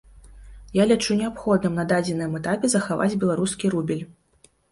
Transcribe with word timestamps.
Я 0.81 0.87
лічу 0.91 1.17
неабходным 1.19 1.75
на 1.81 1.85
дадзеным 1.91 2.31
этапе 2.41 2.65
захаваць 2.77 3.19
беларускі 3.25 3.65
рубель. 3.77 4.03